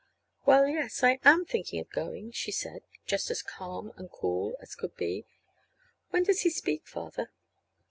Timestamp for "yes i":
0.67-1.19